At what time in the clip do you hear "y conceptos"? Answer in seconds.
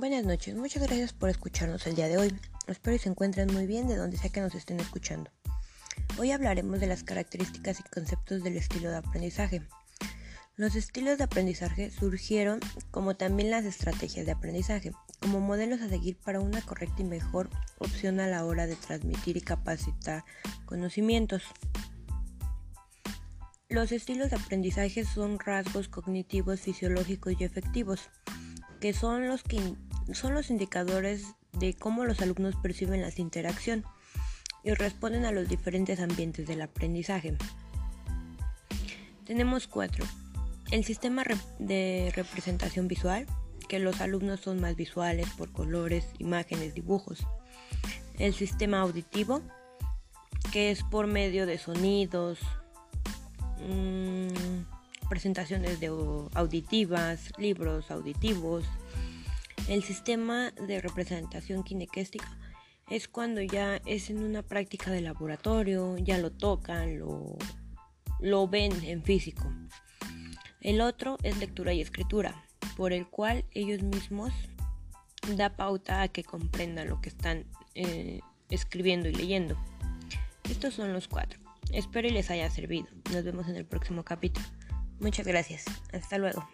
7.80-8.42